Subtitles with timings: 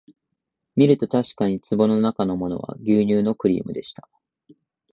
[0.75, 4.09] みるとたしかに壺のなかのものは牛乳のクリームでした